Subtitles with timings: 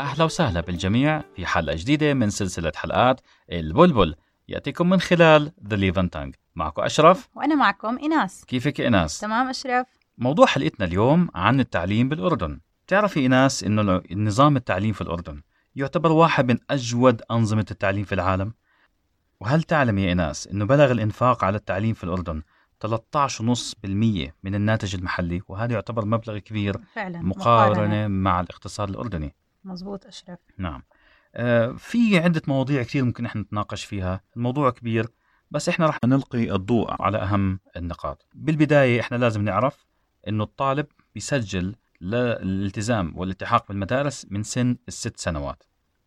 [0.00, 3.20] أهلا وسهلا بالجميع في حلقة جديدة من سلسلة حلقات
[3.52, 4.14] البلبل.
[4.48, 7.28] يأتيكم من خلال The Living Tongue معكم أشرف.
[7.34, 8.44] وأنا معكم إيناس.
[8.44, 9.86] كيفك يا إيناس؟ تمام أشرف.
[10.18, 12.60] موضوع حلقتنا اليوم عن التعليم بالأردن.
[12.86, 15.42] بتعرفي إيناس إنه النظام التعليم في الأردن
[15.76, 18.52] يعتبر واحد من أجود أنظمة التعليم في العالم؟
[19.40, 22.42] وهل تعلم يا إيناس إنه بلغ الإنفاق على التعليم في الأردن
[22.86, 29.34] 13.5% من الناتج المحلي؟ وهذا يعتبر مبلغ كبير فعلا مقارنة مع الاقتصاد الأردني.
[29.64, 30.38] مزبوط أشرف.
[30.58, 30.82] نعم.
[31.34, 34.20] آه، في عدة مواضيع كثير ممكن إحنا نتناقش فيها.
[34.36, 35.06] الموضوع كبير
[35.50, 38.26] بس إحنا رح نلقي الضوء على أهم النقاط.
[38.34, 39.86] بالبداية إحنا لازم نعرف
[40.28, 45.62] إنه الطالب بيسجل للالتزام والالتحاق بالمدارس من سن الست سنوات.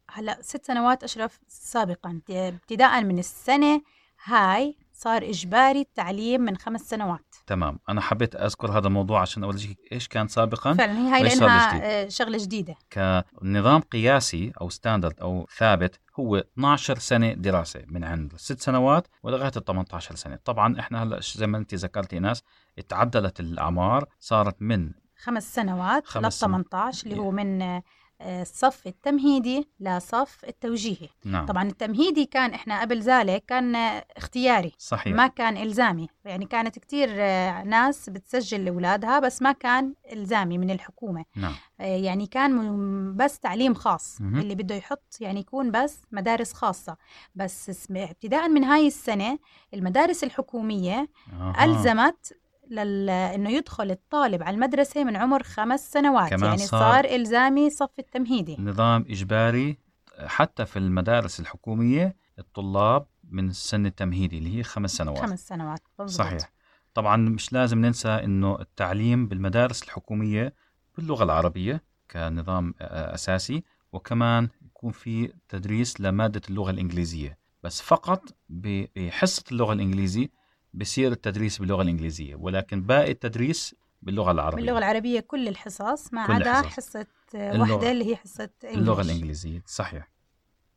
[0.09, 2.21] هلا ست سنوات أشرف سابقا.
[2.29, 3.81] ابتداء من السنة
[4.23, 7.32] هاي صار إجباري التعليم من خمس سنوات.
[7.47, 11.43] تمام أنا حبيت أذكر هذا الموضوع عشان أورجيك إيش كان سابقا فعلا هي هاي جديد؟
[11.43, 18.33] آه، شغلة جديدة كنظام قياسي أو ستاندرد أو ثابت هو 12 سنة دراسة من عند
[18.33, 22.43] الست سنوات ولغاية ال 18 سنة طبعا إحنا هلأ زي ما أنت ذكرتي ناس
[22.89, 26.65] تعدلت الأعمار صارت من خمس سنوات خمس لل سنوات.
[26.71, 27.81] 18 اللي هو من
[28.21, 31.45] الصف التمهيدي لصف التوجيهي نعم.
[31.45, 34.71] طبعا التمهيدي كان إحنا قبل ذلك كان آه، اختياري.
[34.77, 35.13] صحيح.
[35.13, 36.07] ما كان إلزامي.
[36.25, 41.25] يعني كانت كتير آه، ناس بتسجل لأولادها بس ما كان إلزامي من الحكومة.
[41.35, 41.53] نعم.
[41.79, 44.21] آه، يعني كان بس تعليم خاص.
[44.21, 44.39] مهم.
[44.39, 46.97] اللي بده يحط يعني يكون بس مدارس خاصة.
[47.35, 49.39] بس ابتداء من هاي السنة
[49.73, 51.65] المدارس الحكومية أها.
[51.65, 52.33] ألزمت
[52.73, 53.09] لل...
[53.09, 56.29] إنه يدخل الطالب على المدرسة من عمر خمس سنوات.
[56.29, 58.57] كمان يعني صار- صار, إلزامي صف التمهيدي.
[58.59, 59.77] نظام إجباري
[60.25, 65.19] حتى في المدارس الحكومية الطلاب من السن التمهيدي اللي هي خمس سنوات.
[65.19, 66.25] خمس سنوات مزبوط.
[66.27, 66.51] صحيح.
[66.93, 70.53] طبعا مش لازم ننسى إنه التعليم بالمدارس الحكومية
[70.97, 73.63] باللغة العربية كنظام آه، أساسي
[73.93, 77.37] وكمان يكون في تدريس لمادة اللغة الإنجليزية.
[77.63, 80.27] بس فقط بحصة اللغة الانجليزيه
[80.73, 86.61] بصير التدريس باللغة الإنجليزية ولكن باقي التدريس باللغة العربية باللغة العربية كل الحصص ما عدا.
[86.61, 87.05] حصة.
[87.35, 89.05] واحدة اللي هي حصة اللغة English.
[89.05, 90.07] الإنجليزية صحيح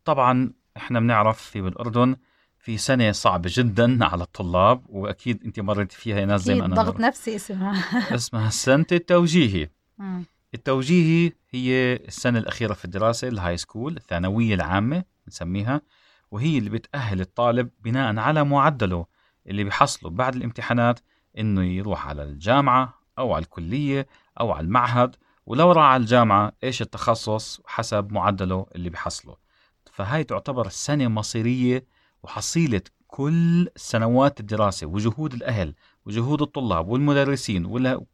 [0.05, 2.17] طبعا إحنا بنعرف في بالأردن
[2.59, 6.75] في سنة صعبة جدا على الطلاب وأكيد أنت مريت فيها يا إيناس زي ما أنا
[6.75, 7.01] ضغط.
[7.01, 7.73] نفسي اسمها
[8.15, 9.69] اسمها السنة التوجيهي.
[10.55, 15.81] التوجيهي هي السنة الأخيرة في الدراسة ال high school الثانوية العامة نسميها
[16.31, 19.07] وهي اللي بتأهل الطالب بناء على معدله
[19.47, 21.01] اللي بيحصله بعد الامتحانات
[21.39, 24.07] إنه يروح على الجامعة أو على الكلية
[24.41, 29.37] أو على المعهد ولو راح على الجامعة إيش التخصص حسب معدله اللي بيحصله.
[29.93, 31.85] فهاي تعتبر سنة مصيرية
[32.23, 35.75] وحصيلة كل سنوات الدراسة وجهود الأهل
[36.07, 38.05] وجهود الطلاب والمدرسين ولا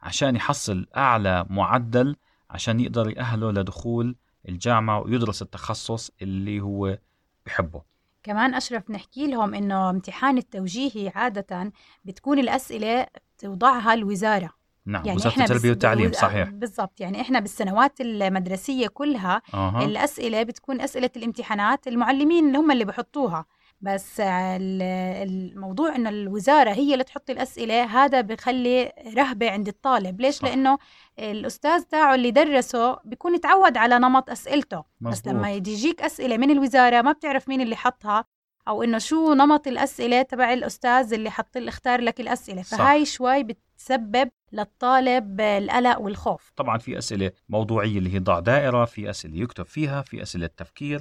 [0.00, 2.16] عشان يحصل أعلى معدل
[2.50, 4.16] عشان يقدر يأهله لدخول
[4.48, 6.98] الجامعة ويدرس التخصص اللي هو
[7.46, 7.82] بحبه.
[8.28, 11.72] كمان أشرف نحكي لهم إنه امتحان التوجيهي عادة
[12.04, 13.06] بتكون الأسئلة
[13.38, 14.50] توضعها الوزارة.
[14.86, 16.48] نعم يعني وزارة التربية والتعليم صحيح.
[16.48, 19.84] بالضبط يعني إحنا بالسنوات المدرسية كلها أها.
[19.84, 23.44] الأسئلة بتكون أسئلة الامتحانات المعلمين اللي هم اللي بحطوها.
[23.80, 24.82] بس ال-
[25.28, 30.44] الموضوع إنه الوزارة هي اللي تحط الأسئلة هذا بخلي رهبة عند الطالب ليش؟ صح.
[30.48, 30.78] لأنه
[31.18, 35.34] الأستاذ تاعه اللي درسه بيكون تعود على نمط أسئلته بس مزبوط.
[35.34, 38.24] لما يجي يجيك أسئلة من الوزارة ما بتعرف مين اللي حطها
[38.68, 42.78] أو إنه شو نمط الأسئلة تبع الأستاذ اللي حط اختار لك الأسئلة صح.
[42.78, 49.10] فهاي شوي بتسبب للطالب القلق والخوف طبعا في أسئلة موضوعية اللي هي ضع دائرة في
[49.10, 51.00] أسئلة يكتب فيها في أسئلة تفكير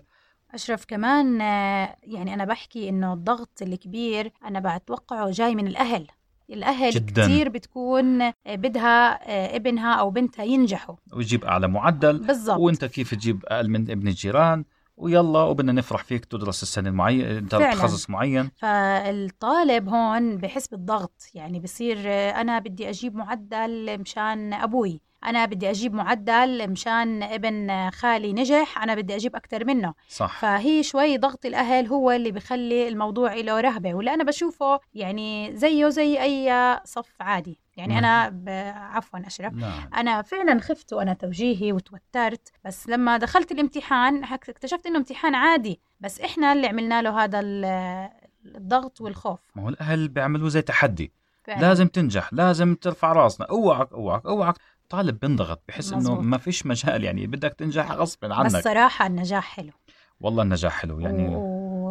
[0.58, 6.08] أشرف كمان آه، يعني أنا بحكي إنه الضغط الكبير أنا بتوقعه جاي من الأهل.
[6.50, 7.26] الأهل جداً.
[7.26, 10.96] كتير بتكون آه، بدها آه، ابنها أو بنتها ينجحوا.
[11.14, 12.18] ويجيب أعلى معدل.
[12.20, 12.60] بالضبط.
[12.60, 14.66] وأنت كيف تجيب أقل من ابن الجيران
[14.98, 17.72] ويلا وبدنا نفرح فيك تدرس السنة المعين فعلاً.
[17.74, 18.50] تخصص معين.
[18.58, 21.22] فالطالب هون بحس بالضغط.
[21.34, 21.98] يعني بصير
[22.42, 25.02] أنا بدي أجيب معدل مشان أبوي.
[25.28, 29.94] أنا بدي أجيب معدل مشان ابن خالي نجح أنا بدي أجيب أكتر منه.
[30.10, 30.40] صح.
[30.40, 35.90] فهي شوي ضغط الأهل هو اللي بخلي الموضوع له رهبة ولا أنا بشوفه يعني زيه
[35.90, 37.60] زي أي صف عادي.
[37.78, 37.98] يعني مم.
[37.98, 38.50] أنا ب...
[38.76, 39.54] عفوا أشرف.
[39.54, 39.90] نعم.
[39.98, 46.22] أنا فعلا خفت وأنا توجيهي وتوترت بس لما دخلت الامتحان اكتشفت إنه امتحان عادي بس
[46.22, 48.10] إحنا اللي عملنا له هذا ال-
[48.56, 49.40] الضغط والخوف.
[49.56, 51.12] ما هو الأهل بيعملوا زي تحدي.
[51.44, 51.62] فعلا.
[51.62, 53.48] لازم تنجح لازم ترفع راسنا.
[53.50, 54.56] أوعك أوعك أوعك.
[54.90, 56.20] طالب بنضغط بحس إنه مزبوط.
[56.20, 59.72] ما فيش مجال يعني بدك تنجح غصب بس عنك صراحة النجاح حلو.
[60.20, 61.40] والله النجاح حلو يعني و...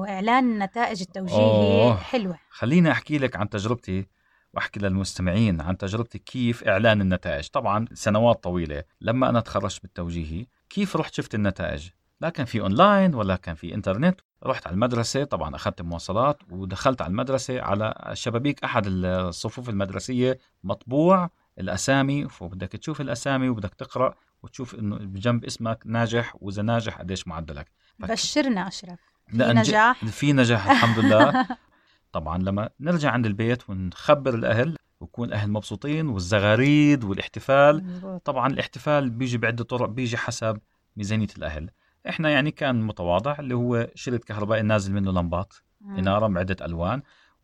[0.00, 1.96] وإعلان النتائج التوجيهي أوه.
[1.96, 2.38] حلوة.
[2.50, 4.06] خليني أحكي لك عن تجربتي
[4.54, 7.48] وأحكي للمستمعين عن تجربتي كيف إعلان النتائج.
[7.48, 11.88] طبعا سنوات طويلة لما أنا تخرجت بالتوجيهي كيف رحت شفت النتائج؟
[12.20, 14.20] لا كان في أونلاين ولا كان في إنترنت.
[14.44, 21.30] رحت على المدرسة طبعا أخذت مواصلات ودخلت على المدرسة على شبابيك أحد الصفوف المدرسية مطبوع.
[21.58, 27.70] الأسامي وبدك تشوف الأسامي وبدك تقرأ وتشوف إنه بجنب اسمك ناجح وإذا ناجح قديش معدلك.
[27.98, 28.98] بشرنا أشرف.
[29.28, 30.04] في نجاح.
[30.04, 31.46] في نجاح الحمد لله.
[32.12, 38.20] طبعا لما نرجع عند البيت ونخبر الأهل ويكون الأهل مبسوطين والزغاريد والاحتفال.
[38.24, 40.58] طبعا الاحتفال بيجي بعدة طرق بيجي حسب
[40.96, 41.70] ميزانية الأهل.
[42.08, 45.96] إحنا يعني كان متواضع اللي هو شريط كهربائي نازل منه لمبات مم.
[45.96, 46.56] إنارة بعدة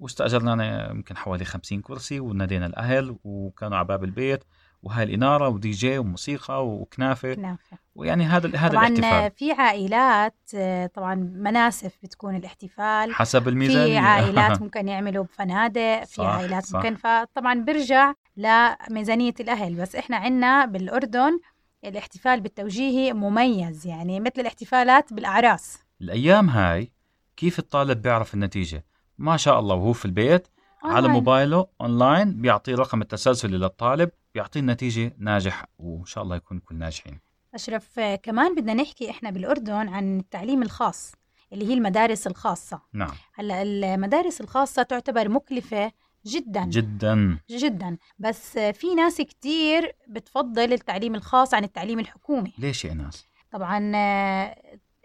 [0.03, 4.45] ألوان واستأجرنا يمكن حوالي 50 كرسي ونادينا الأهل وكانوا على باب البيت
[4.83, 7.35] وهاي الإنارة ودي جي وموسيقى وكنافة.
[7.35, 7.79] كنافة.
[7.95, 9.31] ويعني هذا هذا طبعا الاحتفال.
[9.39, 13.15] في عائلات آه، طبعا مناسف بتكون الاحتفال.
[13.15, 16.77] حسب الميزانية في عائلات ممكن يعملوا بفنادق في صح، عائلات صح.
[16.77, 19.75] ممكن فطبعا بيرجع لميزانية الأهل.
[19.75, 21.41] بس إحنا عنا بالأردن
[21.85, 25.79] الاحتفال بالتوجيهي مميز يعني مثل الاحتفالات بالأعراس.
[26.01, 26.93] الأيام هاي
[27.37, 28.85] كيف الطالب بيعرف النتيجة؟
[29.19, 30.49] ما شاء الله وهو في البيت
[30.85, 31.13] على أونلاين.
[31.13, 37.21] موبايله أونلاين بيعطيه رقم التسلسلي للطالب بيعطيه النتيجة ناجح وإن شاء الله يكون كل ناجحين.
[37.55, 41.13] أشرف آه، كمان بدنا نحكي إحنا بالأردن عن التعليم الخاص
[41.53, 42.81] اللي هي المدارس الخاصة.
[42.93, 43.13] نعم.
[43.35, 45.93] هلأ المدارس الخاصة تعتبر مكلفة
[46.27, 46.65] جدا.
[46.65, 47.39] جدا.
[47.51, 47.97] جدا.
[48.19, 52.53] بس في ناس كتير بتفضل التعليم الخاص عن التعليم الحكومي.
[52.59, 53.93] ليش يا ناس طبعا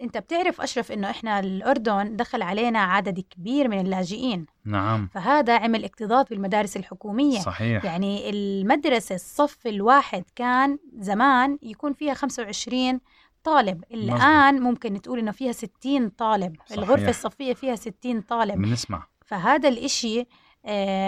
[0.01, 4.45] انت بتعرف أشرف إنه إحنا الأردن دخل علينا عدد كبير من اللاجئين.
[4.65, 5.07] نعم.
[5.13, 7.39] فهذا عمل اكتظاظ بالمدارس الحكومية.
[7.39, 7.85] صحيح.
[7.85, 12.99] يعني المدرسة الصف الواحد كان زمان يكون فيها 25
[13.43, 13.83] طالب.
[13.91, 16.55] الآن ممكن تقول إنه فيها 60 طالب.
[16.65, 16.77] صحيح.
[16.77, 18.55] الغرفه الصفية فيها 60 طالب.
[18.61, 19.07] بنسمع.
[19.25, 20.25] فهذا الإشي آه،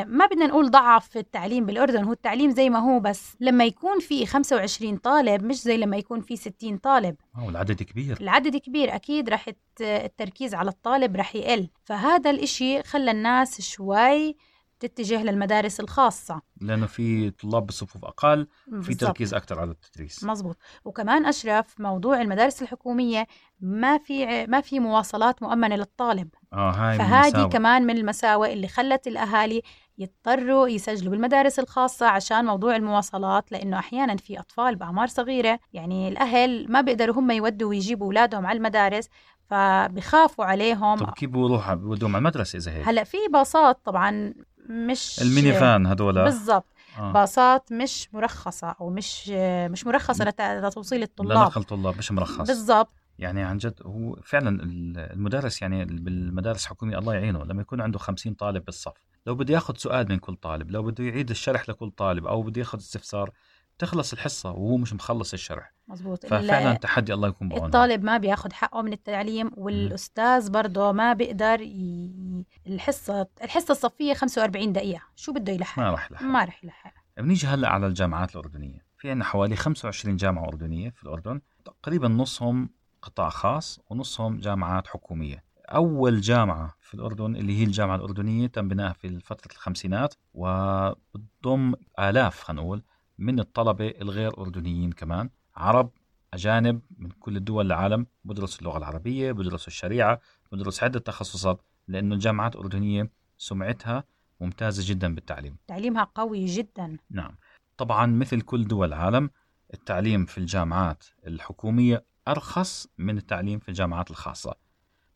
[0.07, 4.25] ما بدنا نقول ضعف التعليم بالأردن هو التعليم زي ما هو بس لما يكون في
[4.25, 7.15] 25 طالب مش زي لما يكون في 60 طالب.
[7.37, 8.17] أو العدد كبير.
[8.21, 11.69] العدد كبير أكيد رح الت- التركيز على الطالب رح يقل.
[11.83, 14.35] فهذا الإشي خلى الناس شوي
[14.79, 16.41] تتجه للمدارس الخاصة.
[16.61, 18.47] لأنه في طلاب بالصفوف أقل
[18.81, 18.95] في.
[18.95, 20.23] تركيز أكثر على التدريس.
[20.23, 23.27] مزبوط وكمان أشرف موضوع المدارس الحكومية
[23.59, 26.29] ما في ما في مواصلات مؤمنة للطالب.
[26.53, 27.47] آه هاي فهذه.
[27.47, 29.61] كمان من المساوئ اللي خلت الأهالي
[29.97, 36.71] يضطروا يسجلوا بالمدارس الخاصة عشان موضوع المواصلات لأنه أحيانا في أطفال بأعمار صغيرة يعني الأهل
[36.71, 39.09] ما بيقدروا هم يودوا ويجيبوا أولادهم على المدارس
[39.45, 40.95] فبخافوا عليهم.
[40.95, 44.33] طب كيف بيروحوا بيودوهم على المدرسة إذا هيك؟ هلأ في باصات طبعا
[44.69, 46.65] مش الميني فان هذول بالضبط.
[46.99, 47.11] آه.
[47.11, 49.29] باصات مش مرخصة أو مش
[49.69, 51.31] مش مرخصة لت- لتوصيل الطلاب.
[51.37, 52.47] لنقل طلاب مش مرخص.
[52.47, 52.93] بالضبط.
[53.19, 57.43] يعني عن جد هو فعلا ال- المدرس يعني بالمدارس الحكومية الله يعينه.
[57.43, 58.93] لما يكون عنده 50 طالب بالصف
[59.25, 62.59] لو بده ياخذ سؤال من كل طالب لو بده يعيد الشرح لكل طالب أو بده
[62.59, 63.31] ياخذ استفسار
[63.79, 65.73] تخلص الحصة وهو مش مخلص الشرح.
[65.87, 71.13] مزبوط ففعلا تحدي الله يكون بعونه الطالب ما بياخد حقه من التعليم والأستاذ برضه ما
[71.13, 72.45] بيقدر ي...
[72.67, 75.01] الحصة الحصة الصفية 45 دقيقة.
[75.15, 76.93] شو بده يلحق؟ ما راح لحق ما رح يلحق.
[77.17, 78.85] بنيجي هلأ على الجامعات الأردنية.
[78.97, 81.41] في عندنا حوالي 25 جامعة أردنية في الأردن.
[81.65, 82.69] تقريبا نصهم
[83.01, 85.43] قطاع خاص ونصهم جامعات حكومية.
[85.69, 92.43] أول جامعة في الأردن اللي هي الجامعة الأردنية تم بنائها في فترة الخمسينات وبتضم آلاف
[92.43, 92.83] خلينا نقول
[93.19, 95.29] من الطلبة الغير أردنيين كمان.
[95.55, 95.91] عرب
[96.33, 100.21] أجانب من كل الدول العالم بدرسوا اللغة العربية بدرسوا الشريعة
[100.51, 104.03] بدرسوا عدة تخصصات لأنه الجامعات الأردنية سمعتها
[104.41, 105.57] ممتازة جدا بالتعليم.
[105.67, 106.97] تعليمها قوي جدا.
[107.09, 107.35] نعم.
[107.77, 109.29] طبعا مثل كل دول العالم
[109.73, 114.55] التعليم في الجامعات الحكومية أرخص من التعليم في الجامعات الخاصة.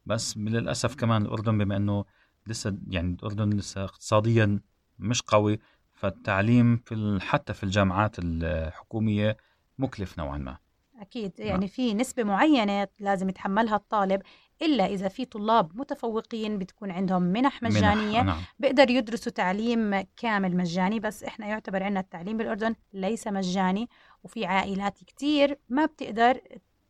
[0.05, 2.05] بس للأسف كمان الأردن بما أنه
[2.47, 4.59] لسه يعني الأردن لسه اقتصاديا
[4.99, 5.59] مش قوي
[6.03, 9.37] فالتعليم في حتى في الجامعات الحكومية
[9.79, 10.57] مكلف نوعا ما.
[10.99, 11.47] أكيد نعم.
[11.47, 14.21] يعني في نسبة معينة لازم يتحملها الطالب
[14.61, 18.41] إلا إذا في طلاب متفوقين بتكون عندهم منح مجانية منح، نعم.
[18.59, 23.89] بيقدر يدرسوا تعليم كامل مجاني بس إحنا يعتبر عندنا التعليم بالأردن ليس مجاني
[24.23, 26.39] وفي عائلات كتير ما بتقدر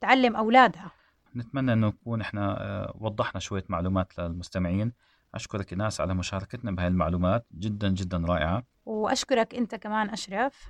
[0.02, 0.92] تعلم أولادها.
[1.36, 4.92] نتمنى أنه نكون إحنا آه، وضحنا شوية معلومات للمستمعين.
[5.36, 8.73] أشكرك إناس على مشاركتنا بهذه المعلومات جدا جدا رائعة.
[8.86, 10.68] وأشكرك أنت كمان أشرف.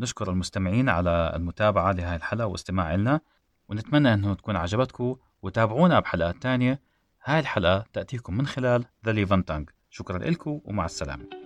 [0.00, 3.20] نشكر المستمعين على المتابعة لهذه الحلقة واستماع لنا
[3.68, 6.80] ونتمنى أنه تكون عجبتكم وتابعونا بحلقات تانية.
[7.24, 11.37] هاي الحلقة تأتيكم من خلال Levan Tongue شكرا لكم ومع السلامة.